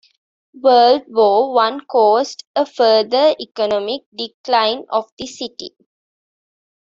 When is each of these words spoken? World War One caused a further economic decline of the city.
World 0.59 1.03
War 1.09 1.53
One 1.53 1.81
caused 1.85 2.43
a 2.55 2.65
further 2.65 3.35
economic 3.39 4.01
decline 4.15 4.85
of 4.89 5.11
the 5.19 5.27
city. 5.27 5.75